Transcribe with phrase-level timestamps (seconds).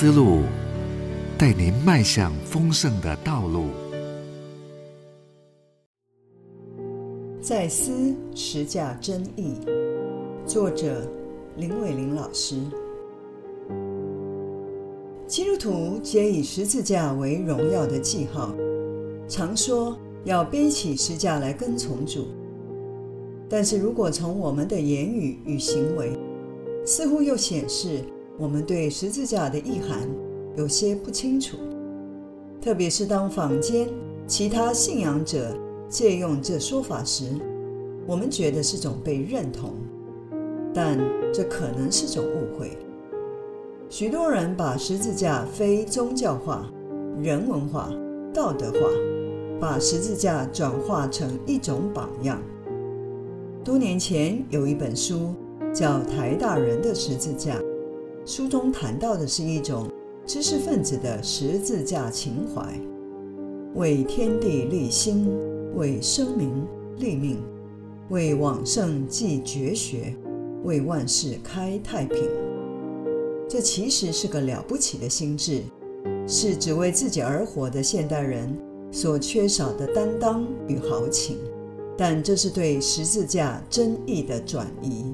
[0.00, 0.38] 思路，
[1.36, 3.66] 带您迈向丰盛的道路。
[7.42, 9.56] 在思十架真义，
[10.46, 11.06] 作者
[11.58, 12.56] 林伟玲老师。
[15.26, 18.54] 基督徒皆以十字架为荣耀的记号，
[19.28, 19.94] 常说
[20.24, 22.28] 要背起十字架来跟从主。
[23.50, 26.18] 但是如果从我们的言语与行为，
[26.86, 28.02] 似乎又显示
[28.40, 30.08] 我们对十字架的意涵
[30.56, 31.58] 有些不清楚。
[32.58, 33.86] 特别是当坊间
[34.26, 35.54] 其他信仰者
[35.90, 37.24] 借用这说法时，
[38.06, 39.74] 我们觉得是种被认同，
[40.72, 40.98] 但
[41.34, 42.78] 这可能是种误会。
[43.90, 46.66] 许多人把十字架非宗教化、
[47.20, 47.90] 人文化、
[48.32, 48.78] 道德化，
[49.60, 52.40] 把十字架转化成一种榜样。
[53.62, 55.34] 多年前有一本书
[55.74, 57.56] 叫《台大人的十字架》，
[58.26, 59.90] 书中谈到的是一种
[60.26, 62.78] 知识分子的十字架情怀：
[63.74, 65.26] 为天地立心，
[65.74, 66.50] 为生民
[66.98, 67.38] 立命，
[68.10, 70.14] 为往圣继绝学，
[70.64, 72.18] 为万世开太平。
[73.48, 75.62] 这其实是个了不起的心智，
[76.26, 78.54] 是只为自己而活的现代人
[78.92, 81.38] 所缺少的担当与豪情。
[81.96, 85.06] 但这是对十字架真意的转移。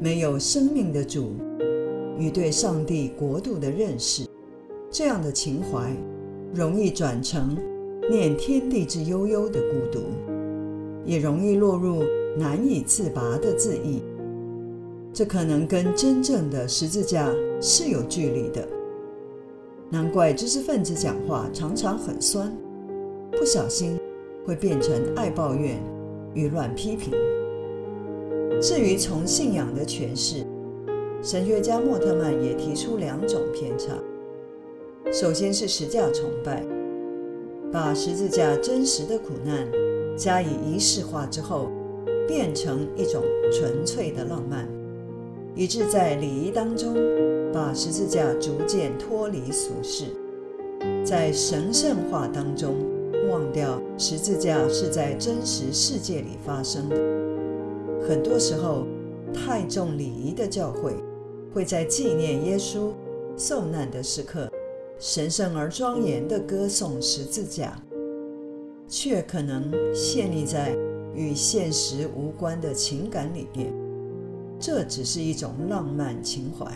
[0.00, 1.32] 没有生命的主
[2.20, 4.26] 与对上帝国度的认识，
[4.90, 5.90] 这样的情怀
[6.54, 7.56] 容易转成
[8.10, 10.00] 念天地之悠悠的孤独，
[11.06, 12.02] 也容易落入
[12.36, 14.02] 难以自拔的自义。
[15.14, 18.68] 这可能跟真正的十字架是有距离的。
[19.88, 22.54] 难怪知识分子讲话常常很酸，
[23.32, 23.98] 不小心
[24.44, 25.82] 会变成爱抱怨
[26.34, 27.14] 与乱批评。
[28.60, 30.44] 至于从信仰的诠释，
[31.22, 33.92] 神学家莫特曼也提出两种偏差。
[35.12, 36.64] 首先是十架崇拜，
[37.70, 39.68] 把十字架真实的苦难
[40.16, 41.68] 加以仪式化之后，
[42.26, 43.22] 变成一种
[43.52, 44.66] 纯粹的浪漫。
[45.54, 46.94] 以致在礼仪当中，
[47.52, 50.06] 把十字架逐渐脱离俗世；
[51.04, 52.76] 在神圣化当中，
[53.28, 56.96] 忘掉十字架是在真实世界里发生的。
[58.08, 58.86] 很多时候，
[59.34, 60.94] 太重礼仪的教会，
[61.52, 62.90] 会在纪念耶稣
[63.36, 64.50] 受难的时刻，
[64.98, 67.80] 神圣而庄严地歌颂十字架，
[68.86, 70.76] 却可能陷溺在
[71.14, 73.72] 与现实无关的情感里面。
[74.58, 76.66] 这只是一种浪漫情怀，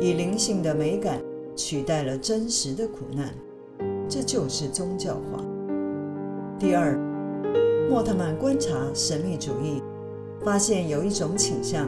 [0.00, 1.20] 以灵性的美感
[1.54, 3.34] 取代了真实的苦难，
[4.08, 5.44] 这就是宗教化。
[6.58, 6.98] 第二，
[7.90, 9.82] 莫特曼观察神秘主义，
[10.42, 11.86] 发现有一种倾向，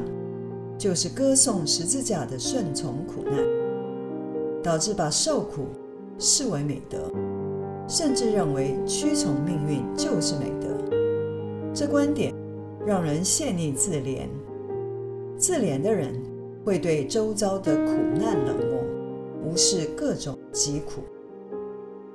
[0.78, 3.44] 就是歌颂十字架的顺从苦难，
[4.62, 5.66] 导致把受苦
[6.20, 7.10] 视为美德，
[7.88, 10.68] 甚至认为屈从命运就是美德。
[11.74, 12.32] 这观点
[12.86, 14.28] 让人陷溺自怜。
[15.36, 16.14] 自怜的人
[16.64, 18.80] 会对周遭的苦难冷漠，
[19.44, 21.02] 无视各种疾苦。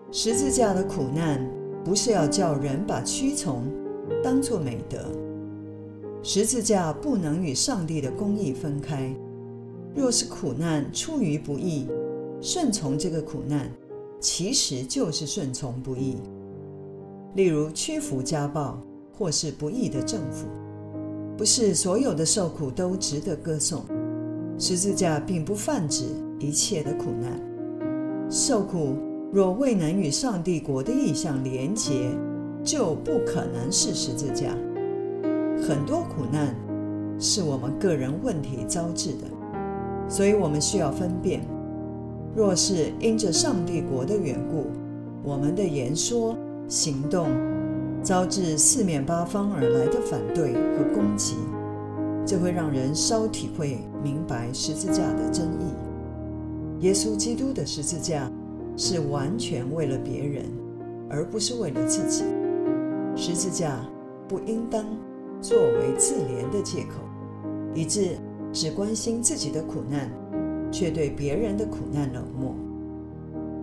[0.09, 1.45] 十字架的苦难
[1.83, 3.63] 不是要叫人把屈从
[4.23, 4.99] 当作美德。
[6.25, 9.13] 十字架不能与上帝的公义分开。
[9.93, 11.85] 若是苦难出于不义，
[12.41, 13.69] 顺从这个苦难，
[14.21, 16.15] 其实就是顺从不义。
[17.35, 20.47] 例如屈服家暴，或是不义的政府。
[21.37, 23.83] 不是所有的受苦都值得歌颂。
[24.57, 26.05] 十字架并不泛指
[26.39, 27.37] 一切的苦难。
[28.29, 28.95] 受苦
[29.31, 32.11] 若未能与上帝国的意向连结，
[32.63, 34.55] 就不可能是十字架。
[35.65, 36.53] 很多苦难
[37.17, 39.27] 是我们个人问题招致的，
[40.09, 41.41] 所以我们需要分辨：
[42.35, 44.65] 若是因着上帝国的缘故，
[45.23, 46.35] 我们的言说、
[46.67, 47.29] 行动。
[48.01, 51.37] 遭致四面八方而来的反对和攻击，
[52.25, 56.83] 这会让人稍体会明白十字架的真意。
[56.85, 58.29] 耶稣基督的十字架
[58.75, 60.43] 是完全为了别人，
[61.09, 62.25] 而不是为了自己。
[63.15, 63.79] 十字架
[64.27, 64.83] 不应当
[65.43, 67.03] 作为自怜的借口，
[67.75, 68.11] 以致
[68.53, 70.09] 只关心自己的苦难，
[70.71, 72.55] 却对别人的苦难冷漠，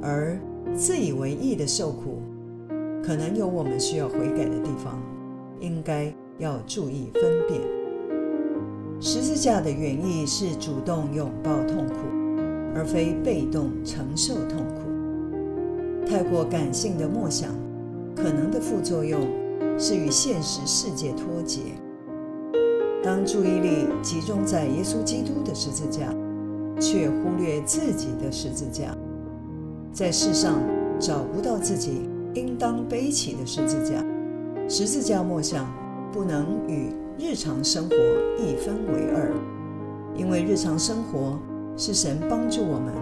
[0.03, 0.39] 而
[0.75, 2.21] 自以为意的受苦。
[3.03, 5.01] 可能有我们需要悔改的地方，
[5.59, 7.59] 应该要注意分辨。
[9.01, 11.95] 十字架的原意是主动拥抱痛苦，
[12.75, 16.07] 而非被动承受痛苦。
[16.07, 17.55] 太过感性的默想，
[18.15, 19.23] 可能的副作用
[19.81, 21.61] 是与现实世界脱节。
[23.03, 26.15] 当注意力集中在耶稣基督的十字架，
[26.79, 28.95] 却忽略自己的十字架，
[29.91, 30.61] 在世上
[30.99, 32.03] 找不到自己
[32.35, 34.05] 应当背起的十字架。
[34.69, 35.67] 十字架莫想
[36.13, 37.97] 不能与日常生活
[38.39, 39.33] 一分为二，
[40.15, 41.39] 因为日常生活
[41.75, 42.93] 是神帮助我们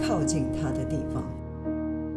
[0.00, 1.22] 靠近他的地方。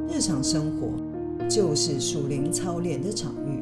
[0.09, 3.61] 日常生活就是属灵操练的场域。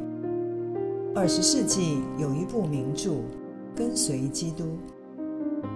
[1.17, 3.11] 二十世纪有一部名著
[3.73, 4.65] 《跟随基督》，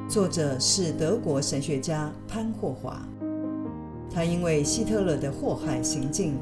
[0.10, 3.02] 作者是德国神学家潘霍华。
[4.14, 6.34] 他因为希特勒的祸害行径，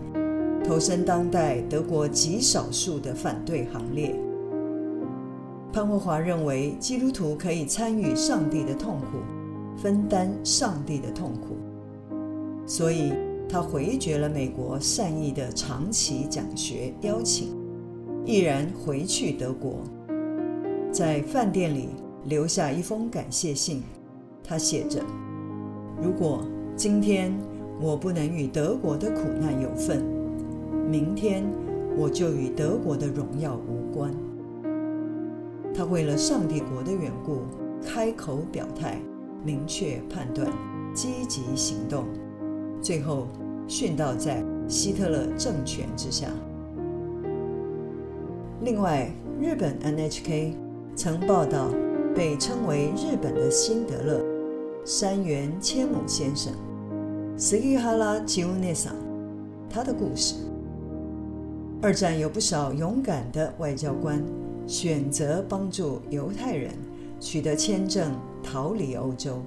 [0.66, 4.20] 投身当代德国极少数的反对行列。
[5.72, 9.20] 潘霍华认为，基督徒可以参与上帝的痛苦，
[9.80, 11.56] 分担上帝的痛苦，
[12.66, 13.14] 所以。
[13.50, 17.48] 他回绝了美国善意的长期讲学邀请，
[18.27, 19.81] 毅然回去德国，
[20.91, 21.91] 在饭店里
[22.25, 23.81] 留下一封感谢信。
[24.44, 25.01] 他写着
[26.03, 26.45] ：“如果
[26.75, 27.33] 今天
[27.79, 30.03] 我不能与德国的苦难有份，
[30.89, 31.50] 明天
[31.95, 34.13] 我就与德国的荣耀无关。”
[35.74, 37.44] 他为了上帝国的缘故，
[37.81, 39.00] 开口表态，
[39.41, 40.51] 明确判断，
[40.94, 42.03] 积极行动。
[42.81, 43.29] 最后
[43.69, 46.27] 殉道在希特勒政权之下。
[48.69, 49.10] 另外，
[49.40, 50.52] 日本 NHK
[50.94, 51.69] 曾报道
[52.14, 54.22] 被称为日本的辛德勒
[54.84, 56.52] 山原千亩先生
[57.38, 58.92] （Sugihara j u n e s a
[59.69, 60.36] 他的故事。
[61.81, 64.22] 二战有不少勇敢的外交官
[64.68, 66.74] 选择帮助犹太人
[67.22, 68.12] 取得签证
[68.44, 69.42] 逃离欧洲，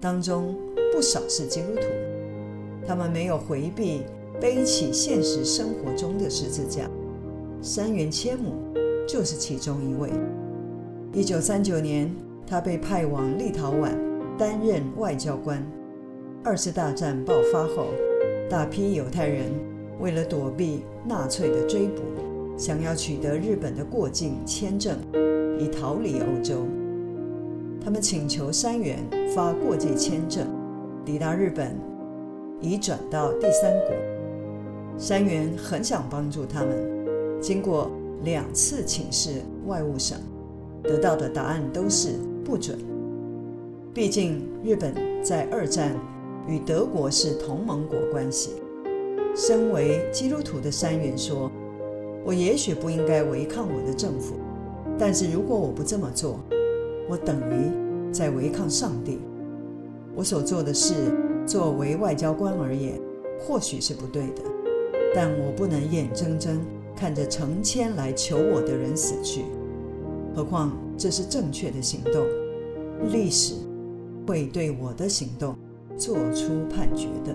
[0.00, 0.56] 当中
[0.94, 1.82] 不少是基督徒。
[2.86, 4.04] 他们没有回避
[4.40, 6.88] 背起现实生活中的十字架，
[7.62, 8.54] 山原千亩
[9.06, 10.08] 就是其中一位。
[11.12, 12.10] 一九三九年，
[12.46, 13.90] 他被派往立陶宛
[14.38, 15.62] 担任外交官。
[16.42, 17.88] 二次大战爆发后，
[18.48, 19.44] 大批犹太人
[19.98, 22.00] 为了躲避纳粹的追捕，
[22.56, 24.96] 想要取得日本的过境签证，
[25.58, 26.66] 以逃离欧洲。
[27.84, 28.98] 他们请求山原
[29.34, 30.46] 发过境签证，
[31.04, 31.76] 抵达日本。
[32.62, 36.99] 已转到第三国，山原很想帮助他们。
[37.40, 37.90] 经过
[38.22, 40.18] 两次请示外务省，
[40.82, 42.10] 得到的答案都是
[42.44, 42.78] 不准。
[43.94, 45.94] 毕竟日本在二战
[46.46, 48.52] 与德国是同盟国关系。
[49.34, 51.50] 身为基督徒的山原说
[52.24, 54.34] ：“我也许不应该违抗我的政府，
[54.98, 56.40] 但是如果我不这么做，
[57.08, 59.18] 我等于在违抗上帝。
[60.14, 60.94] 我所做的事。”
[61.46, 63.00] 作为外交官而言，
[63.40, 64.42] 或许是不对的，
[65.12, 66.60] 但我不能眼睁睁
[66.96, 69.44] 看着成千来求我的人死去。
[70.34, 72.24] 何况这是正确的行动，
[73.10, 73.54] 历史
[74.26, 75.56] 会对我的行动
[75.96, 77.34] 做出判决的。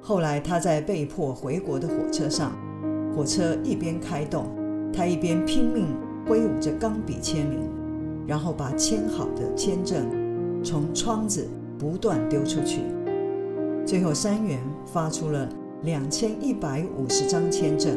[0.00, 2.52] 后来他在被迫回国的火车上，
[3.14, 4.46] 火车一边开动，
[4.92, 5.86] 他一边拼命
[6.26, 7.60] 挥舞着钢笔签名，
[8.26, 10.04] 然后把签好的签证
[10.62, 11.46] 从窗子。
[11.78, 12.82] 不断丢出去，
[13.84, 15.48] 最后三元发出了
[15.82, 17.96] 两千一百五十张签证，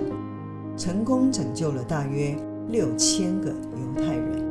[0.78, 2.36] 成功拯救了大约
[2.70, 4.44] 六千个犹太人。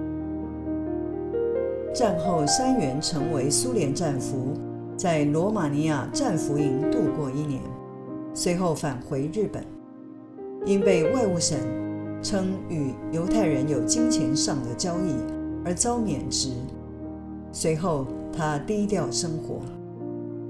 [1.95, 4.55] 战后，三元成为苏联战俘，
[4.97, 7.61] 在罗马尼亚战俘营度过一年，
[8.35, 9.65] 随后返回日本，
[10.65, 11.59] 因被外务省
[12.23, 15.15] 称与犹太人有金钱上的交易
[15.65, 16.51] 而遭免职。
[17.53, 18.07] 随后。
[18.37, 19.61] 他低调生活，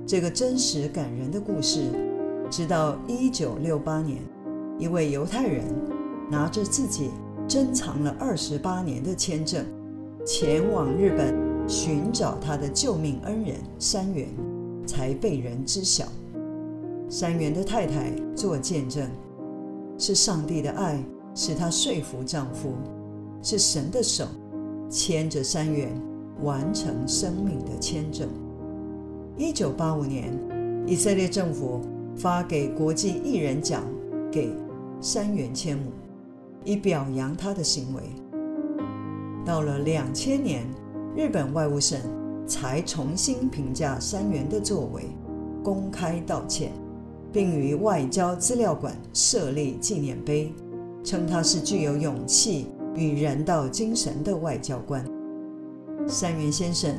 [0.07, 1.91] 这个真实感人的故事，
[2.49, 4.23] 直到一九六八年，
[4.79, 5.65] 一位犹太人
[6.31, 7.11] 拿着自己
[7.47, 9.65] 珍藏了二十八年的签证，
[10.27, 11.35] 前往日本
[11.69, 14.29] 寻找他的救命恩人山原，
[14.87, 16.07] 才被人知晓。
[17.09, 19.09] 山原的太太做见证，
[19.99, 21.03] 是上帝的爱
[21.35, 22.73] 使她说服丈夫，
[23.43, 24.27] 是神的手
[24.89, 25.91] 牵着山原。
[26.43, 28.29] 完成生命的签证。
[29.37, 30.37] 一九八五年，
[30.85, 31.81] 以色列政府
[32.17, 33.85] 发给国际艺人奖
[34.33, 34.51] 给
[35.01, 35.93] 山原千亩，
[36.65, 38.03] 以表扬他的行为。
[39.45, 40.67] 到了两千年，
[41.15, 42.01] 日本外务省
[42.47, 45.05] 才重新评价山原的作为，
[45.63, 46.73] 公开道歉，
[47.31, 50.53] 并于外交资料馆设立纪念碑，
[51.03, 55.05] 称他是具有勇气与人道精神的外交官。
[56.07, 56.95] 山原先生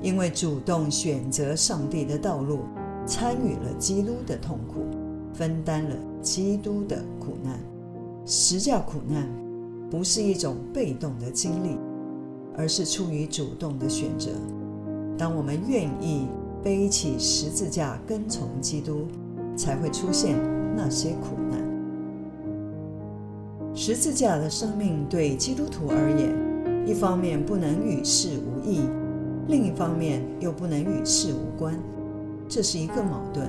[0.00, 2.60] 因为主动选择上帝的道路，
[3.06, 4.84] 参与了基督的痛苦，
[5.38, 7.56] 分担了基督的苦难。
[8.26, 9.24] 十架苦难
[9.88, 11.78] 不是一种被动的经历，
[12.56, 14.32] 而是出于主动的选择。
[15.16, 16.26] 当我们愿意
[16.60, 19.06] 背起十字架跟从基督，
[19.56, 20.36] 才会出现
[20.76, 21.58] 那些苦难。
[23.74, 26.34] 十字架的生命对基督徒而言，
[26.84, 28.80] 一方面不能与世无异，
[29.46, 31.78] 另一方面又不能与世无关，
[32.48, 33.48] 这是一个矛盾。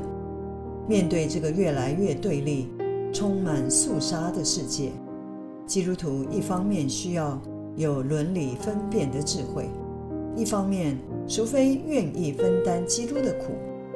[0.89, 2.67] 面对这个越来越对立、
[3.13, 4.89] 充满肃杀的世界，
[5.67, 7.39] 基督徒一方面需要
[7.75, 9.69] 有伦理分辨的智慧，
[10.36, 13.53] 一方面，除非愿意分担基督的苦，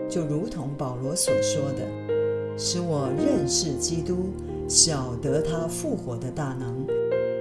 [0.07, 1.79] 就如同保罗所说的
[2.55, 4.29] ：“使我认识基督，
[4.67, 6.85] 晓得他复活的大能，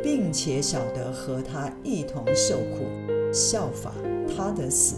[0.02, 2.86] 并且晓得和他一同受苦，
[3.30, 3.92] 效法
[4.34, 4.96] 他的死。”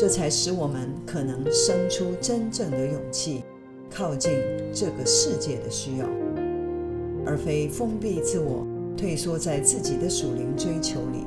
[0.00, 3.44] 这才使我们可能生出真正的勇气，
[3.90, 4.32] 靠近
[4.72, 6.06] 这个世界的需要，
[7.26, 8.66] 而非封闭自我，
[8.96, 11.26] 退缩在自己的属灵追求里。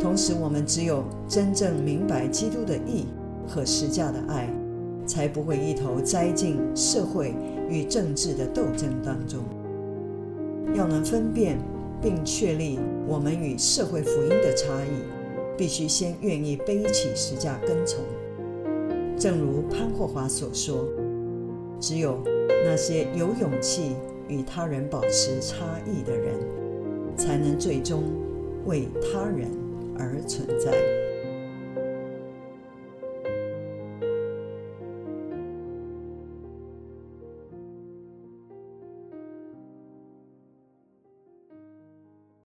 [0.00, 3.04] 同时，我们只有真正明白基督的义
[3.46, 4.48] 和实价的爱，
[5.04, 7.34] 才不会一头栽进社会
[7.68, 9.40] 与政治的斗争当中。
[10.74, 11.58] 要能分辨
[12.00, 15.19] 并确立我们与社会福音的差异。
[15.60, 18.02] 必须先愿意背起十架跟从，
[19.18, 20.88] 正如潘霍华所说
[21.78, 22.18] ：“只有
[22.64, 23.94] 那些有勇气
[24.26, 26.34] 与他人保持差异的人，
[27.14, 28.04] 才能最终
[28.64, 29.50] 为他人
[29.98, 30.72] 而存在。”